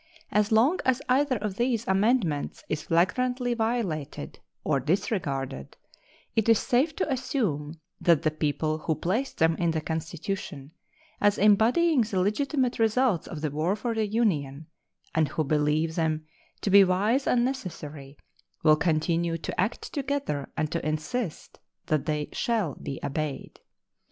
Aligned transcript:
As 0.31 0.51
long 0.51 0.79
as 0.83 0.99
either 1.07 1.37
of 1.37 1.57
these 1.57 1.87
amendments 1.87 2.63
is 2.67 2.81
flagrantly 2.81 3.53
violated 3.53 4.39
or 4.63 4.79
disregarded, 4.79 5.77
it 6.35 6.49
is 6.49 6.57
safe 6.57 6.95
to 6.95 7.07
assume 7.13 7.79
that 7.99 8.23
the 8.23 8.31
people 8.31 8.79
who 8.79 8.95
placed 8.95 9.37
them 9.37 9.55
in 9.57 9.69
the 9.69 9.79
Constitution, 9.79 10.71
as 11.21 11.37
embodying 11.37 12.01
the 12.01 12.19
legitimate 12.19 12.79
results 12.79 13.27
of 13.27 13.41
the 13.41 13.51
war 13.51 13.75
for 13.75 13.93
the 13.93 14.07
Union, 14.07 14.65
and 15.13 15.27
who 15.27 15.43
believe 15.43 15.93
them 15.93 16.25
to 16.61 16.71
be 16.71 16.83
wise 16.83 17.27
and 17.27 17.45
necessary, 17.45 18.17
will 18.63 18.77
continue 18.77 19.37
to 19.37 19.61
act 19.61 19.93
together 19.93 20.49
and 20.57 20.71
to 20.71 20.83
insist 20.83 21.59
that 21.85 22.07
they 22.07 22.27
shall 22.31 22.73
be 22.73 22.99
obeyed. 23.03 23.59